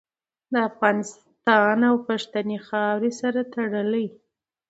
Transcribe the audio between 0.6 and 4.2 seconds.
افغانستان او پښتنې خاورې سره تړلې